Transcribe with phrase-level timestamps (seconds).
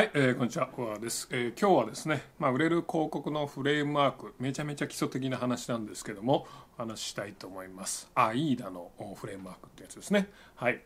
[0.00, 6.46] はい、えー、こんにちは、小川です、えー今日はですね、まあ、売れる広告のフレームワーク、めちゃめちゃ基礎的な話なんですけども、
[6.78, 8.10] お話ししたいと思います。
[8.14, 10.30] アイーダのフレームワークってやつですね。
[10.54, 10.80] はい。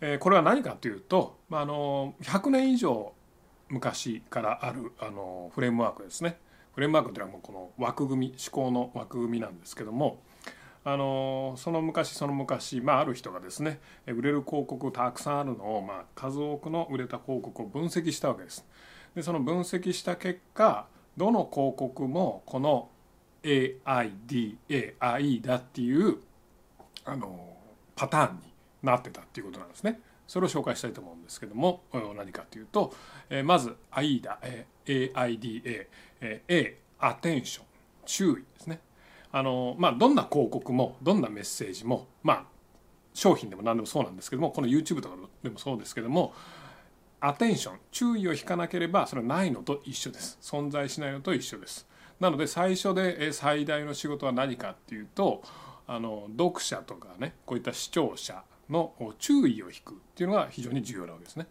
[0.00, 3.12] えーこれは何かというと、まあ、あの、100年以上
[3.68, 6.38] 昔からある、あの、フレームワークですね。
[6.74, 10.22] フレームワークというのはもうこの枠組み、思考の枠組みなんですけども、
[10.88, 18.64] あのその昔その昔、まあ、ある人がですね売れる広告たくさんあるのを、まあ、数多くの売れた広告を分析したわけです。
[19.16, 20.86] でその分析した結果
[21.16, 22.88] どの広告もこの
[23.42, 26.18] AIDA アイダっていう
[27.04, 27.56] あの
[27.96, 28.42] パターンに
[28.84, 30.00] なってたっていうことなんですね。
[30.28, 31.82] それを紹介したいと思うんですけども
[32.16, 32.94] 何かというと
[33.28, 35.86] えまず AIDA え AIDA
[36.20, 37.64] え A アテンション
[38.04, 38.78] 注意ですね。
[39.32, 42.44] あのまあ、どんな広告もどんなメッセージも、まあ、
[43.12, 46.34] 商品でも何でもそうなんですけどもこの YouTube とかでもそうですけども
[47.20, 50.38] アテンション注意を引かなければそれはないのと一緒です。
[50.40, 51.86] 存在しないのと一緒です。
[52.20, 55.42] なので最初で最大の仕事は何かっていうと
[55.86, 61.46] あの読者とかねこういった視聴者の注意を引くっていうのが非常に重要なわけですね。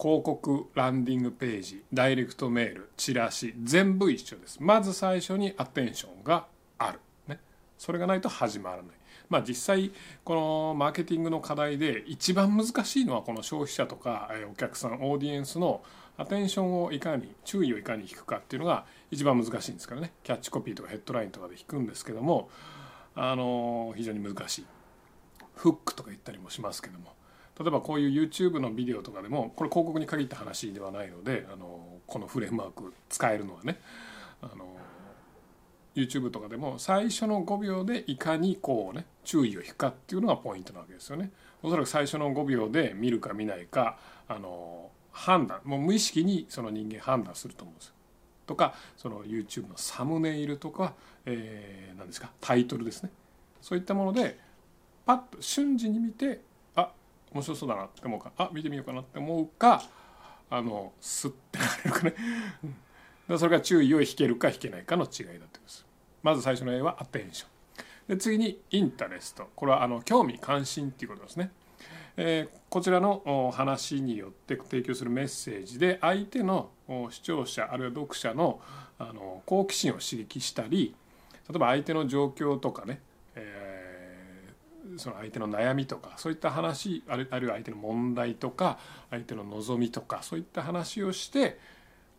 [0.00, 4.58] 広告ランディングページダイレクトメールチラシ全部一緒です。
[4.60, 6.46] まず最初にアテンションが
[6.78, 7.38] ある、ね、
[7.76, 8.86] それがないと始まらない。
[9.28, 9.92] まあ実際
[10.24, 15.82] このマーケティングの課題で一番難しいのはこの消費者とかお客さんオーディエンスの
[16.16, 20.12] アテンションをいかに注意をいかに引くかっていうのが一番難しいんですからね。
[20.22, 22.48] キャッチコピーとかヘッドラインとかで引くんですけども
[23.14, 24.66] あの非常に難しい。
[25.54, 27.12] フックとか言ったりもしますけども。
[27.60, 33.80] 例えばこういう YouTube のビデオとかでもこれ広告に限った話ではないのであのこのフレームワーク使えるのはね。
[34.40, 34.76] あの
[35.98, 41.30] YouTube とかでも最初の5秒でいかにこうね注意を引くかっていうのがポイントなわけですよね。
[41.62, 47.94] おそらく最初の5秒で見るか見ないかあの判断もう無意識にその人間判断すると思うんですよ。
[48.46, 50.94] とかその YouTube のサムネイルとか、
[51.26, 53.10] えー、何ですかタイトルですね
[53.60, 54.38] そういったもので
[55.04, 56.40] パッと瞬時に見て
[56.74, 56.90] あ
[57.32, 59.82] 面白そうだなって思うかあ見てみようかなって思うか
[60.50, 62.22] あのスッて流れるかね、だか
[63.28, 65.87] らそれが注意を引けるか引けないかの違いだってことです
[66.22, 67.48] まず最初の A はアテンション。
[68.08, 69.48] で次にインタレスト。
[69.54, 71.50] これはあの興味関心っていうことですね。
[72.16, 76.68] えーこちらの話によって提供するメッセージで相手の
[77.08, 78.60] 視聴者あるいは読者の
[78.98, 80.94] あの好奇心を刺激したり
[81.48, 83.00] 例えば相手の状況とかね、
[83.34, 88.78] えーその相手の悩みとかそういった話あるあるいは相手の問題とか
[89.10, 91.58] 相手の望みとかそういった話をして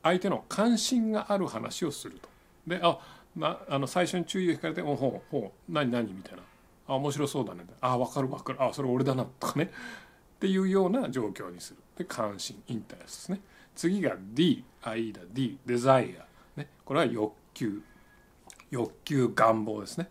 [0.03, 2.29] 相手の関心がある話をすると。
[2.67, 2.99] であ
[3.35, 6.43] なあの最初に注意を引かれて「おほうほう何何?」みたいな
[6.87, 8.63] 「あ面白そうだね」あ分かる分かる。
[8.63, 9.65] あそれ俺だな」とかね。
[9.65, 11.79] っていうような状況にする。
[11.97, 13.41] で関心インタレスですね。
[13.75, 16.25] 次が D アイダ D デザイア、
[16.59, 17.81] ね、これは欲求。
[18.71, 20.09] 欲求願望ですね。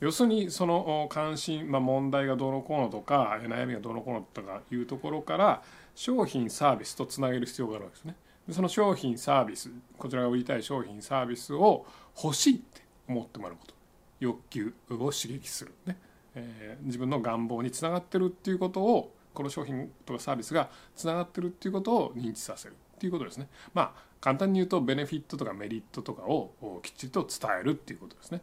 [0.00, 5.62] 要するにその関心、まあ、問題がどうのこうのとか悩みがどうのこうのとかいうところから
[5.94, 8.16] 商品サービスとつなげる必要があるわけですね。
[8.50, 11.86] その商品サービスこちらが売りたい商品サービスを
[12.22, 13.74] 欲しいって思ってもらうこと。
[14.20, 15.74] 欲求を刺激する。
[15.86, 15.98] ね、
[16.34, 22.74] えー自分の願望につながってるっていうことをこの商品とかサービスがつながってるっていうことを認知させる。
[22.96, 23.48] っていうことですね。
[23.72, 28.40] まあ簡単に言うとベネフィットとかメリットとかをきっちりと伝えるっていうことですね。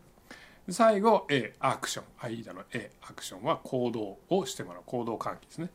[0.69, 2.05] 最後 A アクション。
[2.19, 4.83] アイダの A アクションは行動をしてもらう。
[4.85, 5.69] 行動喚起ですね。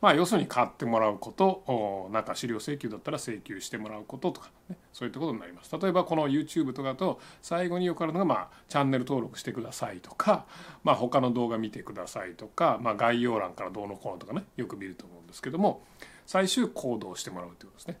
[0.00, 5.76] まあ要するに買ってもらうことおなんか資料請求だったら請求してもらうこととか、ね、そういったことになります。
[5.78, 10.46] 例えばこの YouTube とかと最後によくあるのが、まあ、チャンネル登録してくださいとか、
[10.84, 15.82] まあ、他の動画見てくださいとか、まあ、概要欄からどうのこうのとかねよく見ると思うんですけども
[16.26, 18.00] 最終行動してもらうということですね。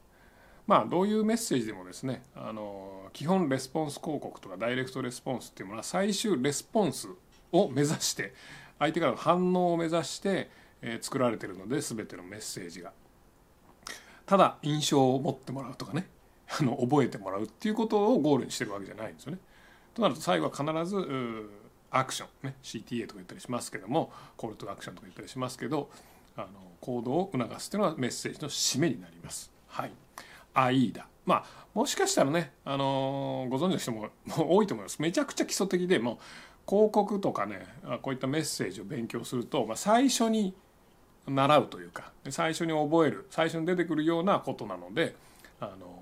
[0.66, 7.08] まあどういうメッセージでもですねあの基本レスポンス広告とかダイレクトレスポンスっていうものは最終レスポンス
[7.50, 8.32] を目指して
[8.78, 10.50] 相手からの反応を目指して、
[10.82, 12.92] えー作られてるので全てのメッセージが。
[14.26, 16.08] ただ印象を持ってもらうとかね。
[16.60, 19.38] あの覚えてもらうっていうことをゴールにしてるわけじゃないんですよね。
[19.94, 21.50] となると最後は必ず
[21.90, 25.90] アクション、ね、CTA とか言ったりしますけどもコールトアクションとか言ったりしますけど
[26.36, 26.48] あの
[26.80, 29.52] 行動を促すっていうのはメッセージの締めになります。
[29.68, 29.92] はい、
[30.54, 31.06] アイーダ。
[31.24, 35.00] まあもしかしたらね、あのーご存知の人も 多いと思います。
[35.00, 36.18] めちゃくちゃ基礎的でもう
[36.68, 37.66] 広告とかね
[38.02, 40.54] こういったメッセージを勉強すると、まあ、最初に
[41.34, 45.14] 習うというか最初に覚える最初に出てくるようなことなので、
[45.60, 46.00] あの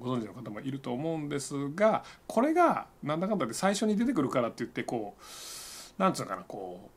[0.00, 6.90] ご存知の方もいると思うんですがこれがなんだかんだで最初に出てくるからって言ってこうなんつうのかなこ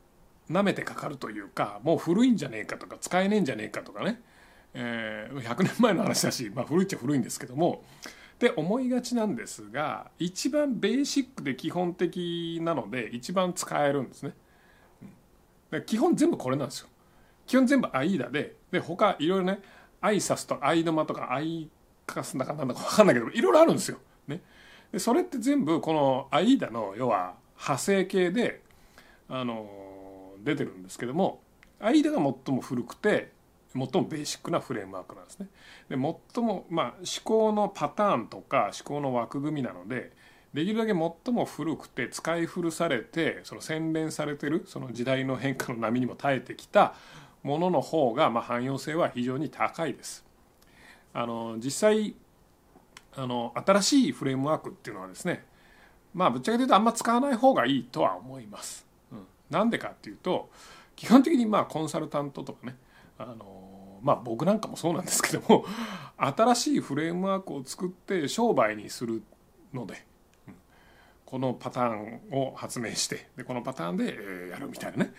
[0.48, 4.20] う舐めてかかるというかもう古いんじゃねえかとか使えねえんじゃねえかとかね、
[4.74, 7.82] えー、100年前の話だし、まあ、古いっちゃ古いんですけども
[8.38, 14.32] で思いがちなんですが一番ベーシックで基本的なので一番使えるんですね。
[15.70, 16.88] で基本全部これなんですよ。
[17.48, 19.60] 基本全部アイーダでで他いろいろね
[20.00, 21.68] アイサスとアイドマとかアイ
[22.06, 23.98] カスだかなんだか分かんないけどいろいろあるんですよ。
[24.28, 24.40] ね、
[24.92, 28.62] でそれって全部このアイーダの要は派生系で
[29.28, 31.40] あの出てるんですけども
[31.80, 33.32] アイーダが最も古くて
[33.72, 35.48] 最もベーシックなフレームワークなんですね。
[35.88, 40.12] で最も、まあ、思考のパターンとか思考の枠組みなので
[40.54, 46.94] できるだけ最も古くて使い古されてその洗練されてるその時代の変化の波にも耐えてきた
[47.42, 50.24] ものの方が、まあ、汎用性は非常に高いです。
[51.12, 52.14] あの実際
[53.16, 55.44] あの新しいフレームワークっていうのはですね
[56.14, 58.86] まあぶっちゃけ言うとあんま使わない方がいいとは思います。
[59.12, 60.50] うん、なんでかっていうと
[60.94, 62.76] 基本的にまあコンサルタントとかね
[63.18, 65.64] あのまあ僕なんかもそうなんですけども
[66.16, 69.22] 新しいフレームワークを作って商売にする
[69.72, 70.04] ので
[71.28, 75.12] このパターンを発明してでこのパターンで、えやるみたいなね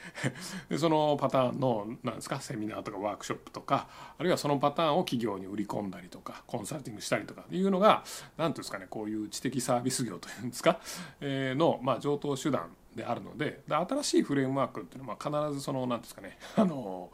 [0.67, 8.03] でそのパターンのなんですかセミナーとかワークショップとかあるいはそのパターンを企業に売り込んだりとかコンサルティングしたりとかっていうのが
[8.37, 10.79] 何ていうんですかねこういう知的サービス業というんですか、
[11.21, 17.11] えの、まあ、上等手段であるのでで新しいフレームワークっていうのは必ずその何ですかねあの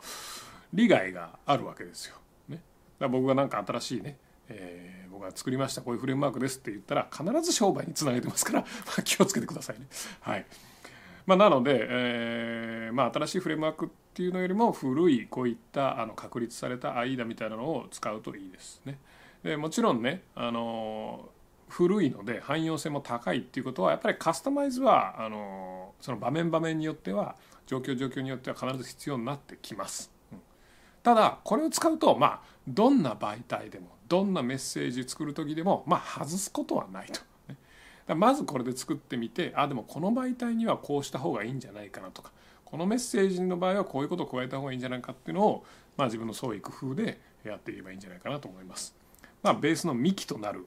[0.73, 2.15] 利害があるわけですよ。
[2.47, 2.61] ね、
[2.97, 4.17] だ僕が何か新しいね
[4.49, 8.65] えー、僕が作りましたこういうフレームワークですって言ったら必ず商売につなげてますから、
[9.03, 9.87] 気をつけてくださいね。
[10.21, 10.45] はい
[11.25, 18.99] まあ、なので、えーまあ、新しいフレームワークっていうのよりも古いこういったあの確立された AIDA みたいなのを使うといいですね。
[19.43, 21.29] でもちろんねあの
[21.67, 30.11] 古いので汎用性も高いっていうことはやっぱりカスタマイズはあのその場面場面によっては状況状況によっては必ず必要になってきます。
[31.01, 37.21] ただこれを使うとまあどんな媒体でもどんなメッセージ作る時でもまあ外すことはないと。
[38.13, 42.31] まずこれで作ってみてあでもこの媒体にはこうした方がいいんじゃないかなとか
[42.63, 45.65] このメッセージの場合はこういうことを加えた方がいいんじゃないかっていうのを、
[45.97, 48.95] まあ、自分の創意工夫でやっていけばいいんじゃないかなと思います。
[49.41, 50.65] まあ、ベースの幹となる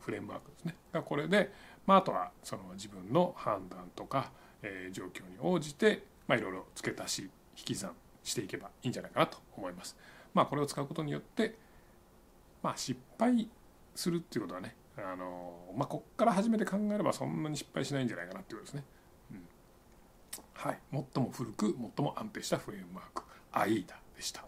[0.00, 0.74] フレームワークですね。
[1.04, 1.52] これで、
[1.86, 4.32] まあ、あとはその自分の判断とか、
[4.62, 7.92] えー、状況に応じて、まあ、いろいろ付け足し引き算
[8.24, 9.96] していけばいいんじゃないかなと思います。
[10.34, 11.54] まあ、これを使うことによって、
[12.66, 13.48] まあ、失敗
[13.94, 18.84] するっていうことはねあの、まあ、こっから始めて考えればそんなに失敗しないんじゃないかなっていうことですね。
[19.30, 19.42] うん、
[20.52, 23.22] はい、最も古く最も安定したフレームワーク
[23.52, 24.44] AIDA でした。